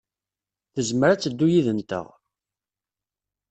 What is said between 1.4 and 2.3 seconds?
yid-nteɣ.